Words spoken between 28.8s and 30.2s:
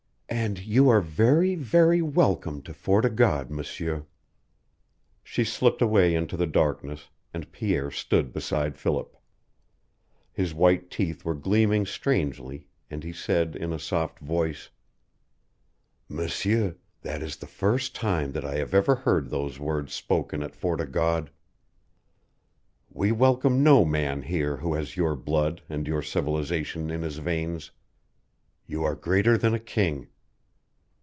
are greater than a king!"